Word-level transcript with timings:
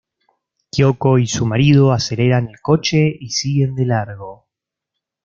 Kyoko 0.71 1.09
y 1.19 1.27
su 1.27 1.45
marido 1.45 1.91
aceleran 1.91 2.47
el 2.47 2.59
coche 2.59 3.15
y 3.19 3.29
siguen 3.29 3.75
de 3.75 3.85
largo. 3.85 4.47